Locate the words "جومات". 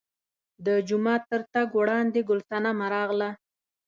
0.87-1.21